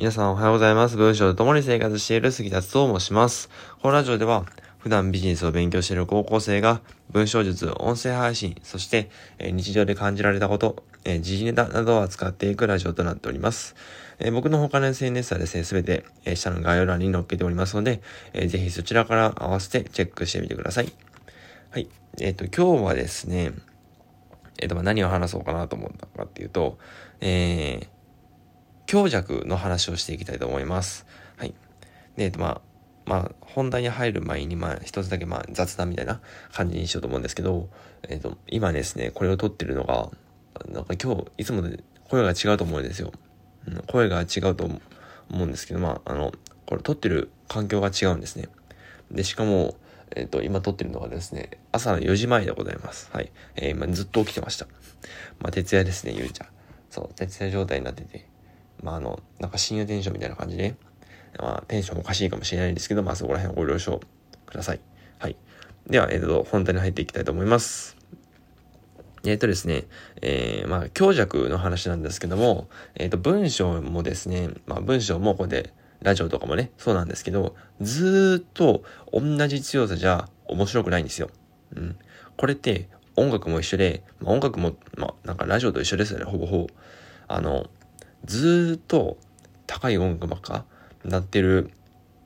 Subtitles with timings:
[0.00, 0.96] 皆さんおはようございます。
[0.96, 3.50] 文章と共に生活している杉田と申します。
[3.82, 4.46] このラジオでは、
[4.78, 6.80] 普段ビジネスを勉強している高校生が、
[7.10, 13.76] 文章術、音声配信、そして、え日常で感じられたこと、え時事ネタなどを扱っていくラジオとなっております。
[14.20, 18.00] え僕の他の SNS はですね、すべて、え下の概要欄に載っけておりますので、
[18.32, 20.90] え、ぜひそちらから合わせてチェックしてみてください。
[21.72, 21.90] はい。
[22.18, 23.52] えっ、ー、と、今日はですね、
[24.60, 26.78] えっ、ー、と、何を話そうかなと思ったかっていうと、
[27.20, 27.99] えー、
[28.90, 31.06] 強弱の話をしていきたいと思います。
[31.36, 31.54] はい。
[32.16, 32.60] で、まあ、
[33.06, 36.20] まあ、本題に入る前に、まあ、一つだけ、まあ、雑談みたいな
[36.52, 37.68] 感じにしようと思うんですけど、
[38.08, 40.10] えっと、今ですね、これを撮ってるのが、
[40.66, 41.62] なんか今日、いつも
[42.08, 43.12] 声が違うと思うんですよ。
[43.68, 44.80] うん、声が違うと思
[45.30, 46.32] うんですけど、まあ、あの、
[46.66, 48.48] これ撮ってる環境が違うんですね。
[49.12, 49.76] で、しかも、
[50.16, 53.08] えっ、と、今撮ってるのがですね、朝の4時前でございます。
[53.12, 53.30] はい。
[53.54, 54.66] えー、今ずっと起きてました。
[55.38, 56.48] まあ、徹夜ですね、ゆうちゃん。
[56.90, 58.29] そう、徹夜状態になってて。
[58.82, 60.76] まあ、あの、なんか深夜テンションみたいな感じで、
[61.38, 64.00] まあ、テンションおかしいかもしれないんですけど、まあ、そこら辺ご了承
[64.46, 64.80] ください。
[65.18, 65.36] はい。
[65.86, 67.96] では、えっ、ー、と、本題に入っていきたいと思います。
[69.24, 69.84] えっ、ー、とですね、
[70.22, 81.30] えー、まあ、強弱の話なんですけども、えっ、ー、と、文章もですね、まあ、文章もここで、ラジオとかもね、そうなんですけど、ずっと同じ強さじゃ面白くないんですよ。
[81.76, 81.96] うん。
[82.36, 86.66] これって音楽も一緒で、まあ、音楽も、まあ、なんかラジオと一緒ですよね、ほぼほぼ。
[87.28, 87.66] あの、
[88.24, 89.18] ずっと
[89.66, 90.64] 高い音楽ばっか
[91.04, 91.70] なってる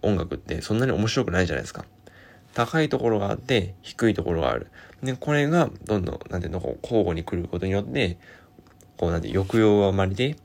[0.03, 1.84] 音楽ってそんなに面白くないじゃないですか。
[2.55, 4.69] 高いところがあって低いところがある。
[5.03, 8.17] で、これがどんどん、なんていうの、こう交互に来ることによって、
[8.97, 10.36] こうなんて抑揚あまりで、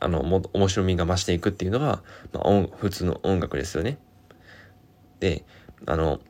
[0.00, 3.98] あの、も、面白みが増していくっていうのが、まあ、音、普通の音楽ですよね。
[5.20, 5.44] で、
[5.86, 6.20] あの、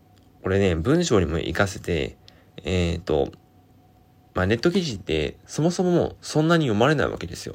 [0.42, 2.16] これね、文章にも活かせて、
[2.62, 3.33] えっ、ー、と、
[4.34, 7.55] まあ、ネット記事ってそもそもそんなに読まれないわけですよ。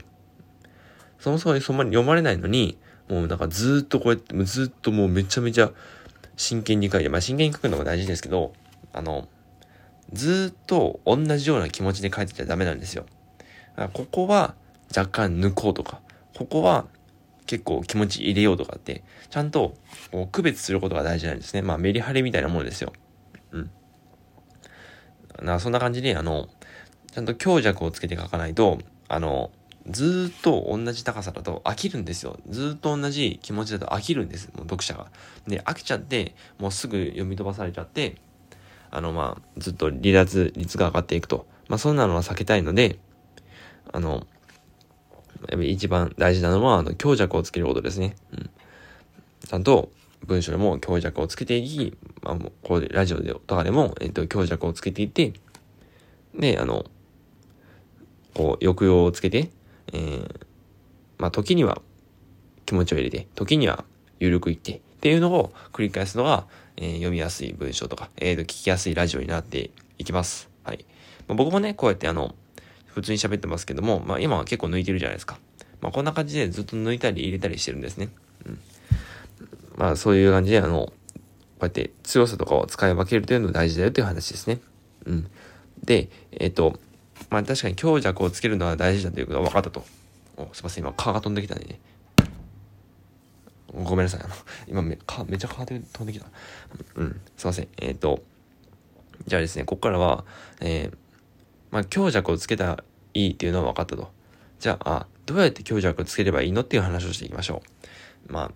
[1.20, 2.78] そもそもそんなに読まれないのに、
[3.10, 5.72] もうなんかずっとこうやって、ずっともうめちゃめちゃ
[6.38, 8.54] 真剣に書いて、まあ真剣に書くのが大事ですけど、
[8.94, 9.28] あの、
[10.14, 13.06] ずっと同じような気持ちで書いてちゃダメなんですよ。
[13.94, 14.56] ここは
[14.96, 16.02] 若干抜こうとか、
[16.36, 16.88] ここは
[17.46, 19.76] 結構気持ち入れようとかって、ちゃんと
[20.32, 21.62] 区別することが大事なんですね。
[21.62, 22.94] まあメリハリみたいなものですよ。
[23.52, 23.72] うん。
[25.42, 26.48] なそんな感じで、あの、
[27.12, 29.52] ちゃんと強弱をつけて書かないと、あの、
[29.90, 32.38] ずっと同じ高さだと飽きるんですよ。
[32.50, 34.48] ずっと同じ気持ちだと飽きるんです。
[34.56, 35.08] もう読者が。
[35.48, 38.18] で、飽きちゃって、もうすぐ読み飛ばされちゃって、
[38.92, 41.48] あの、まあ、ずっと離脱率が上がっていくと。
[41.68, 43.00] まあ、そんなのは避けたいので、
[43.92, 48.16] あの、やっぱり一番大事なのは、あの、強弱をつけることですね。
[48.32, 48.50] うん。
[49.48, 49.92] ちゃんと、
[50.26, 55.34] 文章でも強弱をつけていき、まあ、もう、こうで、ラジオでとかでも、えっと、強弱をつけていって、
[56.36, 56.86] で、あの、
[58.34, 59.50] こう、抑揚をつけて、
[59.94, 60.46] えー、
[61.18, 61.82] まあ、時には
[62.66, 63.84] 気持ちを入れて、時には
[64.20, 66.46] 緩く言って、っていうのを繰り返すのが、
[66.78, 70.50] えー、読みやすい文章とか、えー、と聞きやすいラジオになっていきます。
[70.64, 70.86] はい。
[71.28, 72.36] まあ、僕もね、こうやってあの、
[72.86, 75.40] 普通に喋ってますけども、まあ今は結構抜いてるじゃないですか。
[75.82, 78.10] まあこんな感じでずっと抜いたり入れたりしてるんですね。
[78.46, 78.60] うん。
[79.78, 80.94] まあそういう感じであの、こ
[81.62, 84.60] うやって強さとかを使い分けるというのが大事だよという話ですね。
[85.06, 85.32] うん。
[85.84, 86.80] で、えっ、ー、と、
[87.30, 89.84] まあ確かに強弱をつけるのは大事だということが分かったと。
[90.38, 91.80] おすいません、今蚊が飛んできたね。
[93.74, 94.22] ごめんなさい。
[94.24, 94.34] あの、
[94.68, 96.26] 今め、か、めちゃ蚊で飛んできた。
[96.96, 97.68] うん、すいません。
[97.78, 98.24] えっ、ー、と、
[99.28, 100.26] じゃあですね、ここからは、
[100.62, 100.98] えー、
[101.72, 104.10] まあ強弱をつけたらいいっていうのは分かったと。
[104.60, 107.62] じゃあ、どうやって強弱をつければいいのっていう話をしていきましょ
[108.28, 108.34] う。
[108.34, 108.52] まあ、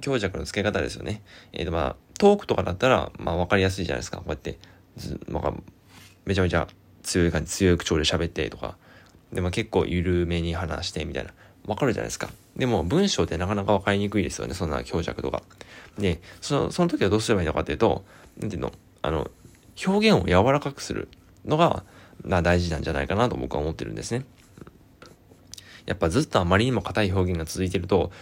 [0.00, 1.22] 強弱の付け方ですよね。
[1.52, 4.18] えっ、ー、とまあ、トークとかだったら、まあ分かりやすいじゃないですか。
[4.18, 4.58] こうやって、
[4.96, 5.52] ず、まあ、
[6.24, 6.66] めちゃめちゃ
[7.04, 8.76] 強い感じ、強い口調で喋ってとか、
[9.32, 11.32] でも結構緩めに話してみたいな。
[11.66, 12.28] わかるじゃないですか。
[12.56, 14.54] でも文章ってなかなかわかりにくいですよね。
[14.54, 15.42] そんな強弱とか。
[15.98, 18.04] で、その、その時はどうすればいいのかっていうと、
[18.38, 18.72] なんていうの、
[19.02, 19.30] あの、
[19.86, 21.08] 表現を柔らかくする
[21.44, 21.84] のが、
[22.22, 24.24] な大事なんじゃないかなと僕は思ってるんですね。
[25.86, 28.12] やっぱずっとあまりにも硬い表現が続いてると、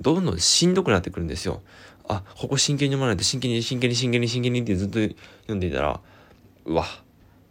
[0.00, 1.62] どんどんしんどくなってくるんですよ。
[2.08, 6.00] あ、ここ真剣に読まないと真剣に真剣に真剣に真剣にってずっと読んでいたら、
[6.66, 6.84] うわ、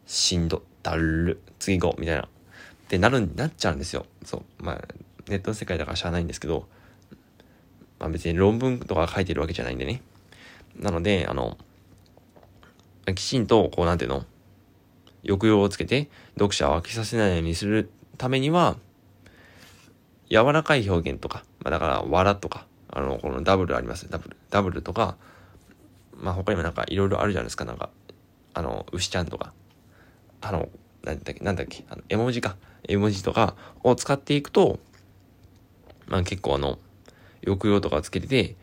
[0.05, 2.23] しんど、だる、次行こう、みたいな。
[2.23, 2.27] っ
[2.87, 4.05] てなる、なっちゃうんですよ。
[4.25, 4.63] そう。
[4.63, 4.81] まあ、
[5.27, 6.67] ネットの世界だからしゃあないんですけど、
[7.99, 10.01] まあ別に論文とか書いてるわけじゃないんでね。
[10.77, 11.57] なので、あの、
[13.15, 14.25] きちんと、こう、なんていうの
[15.25, 18.75] 抑揚をつけて、読者を飽きさせないようにするためには、
[20.29, 24.09] 柔らかい表現とか、まあだから、わらとか、あの、このダブルあります。
[24.09, 24.37] ダブル。
[24.49, 25.15] ダブルとか、
[26.15, 27.65] まあ他にもなんかいろいろあるじゃないですか。
[27.65, 27.89] なんか、
[28.53, 29.53] あの、牛ちゃんとか、
[30.43, 30.69] あの、
[31.03, 32.57] なんだっけ、なんだっけ、あの、絵文字か。
[32.87, 34.79] 絵文字とかを使っていくと、
[36.07, 36.79] まあ結構あの、
[37.45, 38.55] 抑揚とかつけてて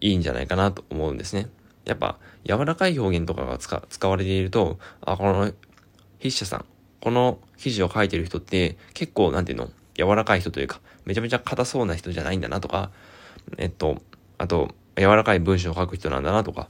[0.00, 1.48] いいんじゃないかなと思うんですね。
[1.84, 5.52] やっぱ、柔らかい表現とかが使使われていると、あ、この
[6.18, 6.64] 筆者さん、
[7.00, 12.90] この記事を書いてる人って結構、なんていうの、柔らかい人というか、めちゃめちゃ硬そうな人じゃないんだなとか、
[13.56, 14.02] えっと、
[14.36, 16.68] あと、柔らかい文章を書く人なんだなとか、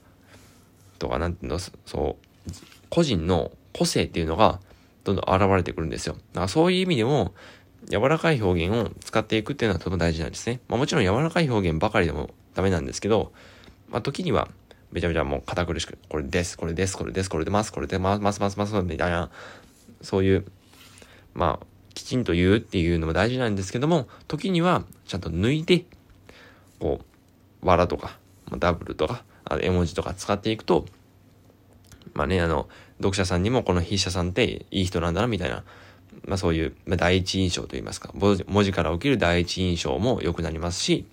[1.00, 1.72] とか、なんていうの、そ
[2.20, 2.50] う、
[2.88, 4.60] 個人の個性っていうのが
[5.04, 6.14] どんどん現れてくるんですよ。
[6.14, 7.34] だからそういう意味でも、
[7.88, 10.60] 柔らかい表現を使っていくっていうのはとても大事なんですね。
[10.68, 13.32] まあもちろん柔らかい表現ばかりでもダメなんですけど、
[13.88, 14.48] まあ時には
[14.92, 19.30] めちゃめちゃもう堅苦しく、これです、これです、これです、これでます、これでます、ます、ます、ます、みたいな、
[20.02, 20.44] そういう、
[21.32, 25.86] まあ、きちんと言うっていうのも大事なんですけども、時にはちゃんと抜いて、
[26.78, 27.00] こ
[27.62, 28.18] う、わらとか、
[28.58, 30.84] ダブルとか、あ絵文字とか使っていくと、
[32.12, 32.68] まあね、あの、
[33.02, 35.64] 読者さんにもこの筆者さんっていい人なんだな、みたいな、
[36.26, 41.06] まあそういう、まあ、第一印象といいますか、文字から起きる第一印象も良くなりますし、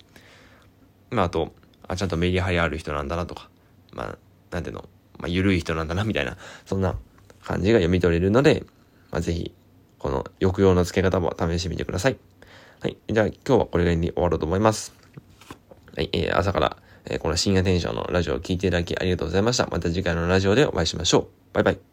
[1.10, 1.52] まああと、
[1.86, 3.50] あ、ちゃんとメリハリある人なんだなとか、
[3.92, 4.18] まあ、
[4.50, 4.88] なんていうの、
[5.18, 6.96] まあ緩い人なんだな、みたいな、そんな
[7.42, 8.64] 感じが読み取れるので、
[9.10, 9.52] まあぜひ、
[9.98, 12.16] この抑揚の付け方も試してみてください。
[12.80, 12.96] はい。
[13.08, 14.94] じゃあ今日はこれぐらいに終わろうと思います。
[15.94, 16.08] はい。
[16.12, 16.76] えー、朝から、
[17.10, 19.66] えー、この深夜テンションのラジオを聴いていただきありがとうございました。
[19.66, 21.26] また次回のラジオでお会いしましょう。
[21.52, 21.89] バイバイ。